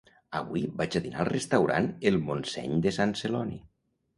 [0.37, 3.63] Avui vaig a dinar al restaurant el Montseny de Sant Celoni